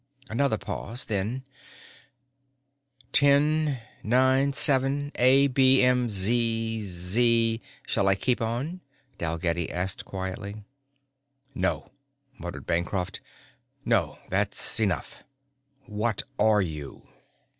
[0.31, 1.43] Another pause, then,
[3.11, 8.81] "'Ten, nine, seven, A, B, M, Z, Z...' Shall I keep on?"
[9.19, 10.63] Dalgetty asked quietly.
[11.53, 11.91] "No,"
[12.39, 13.21] muttered Bancroft.
[13.85, 15.23] "No, that's enough.
[15.85, 17.07] What are you?"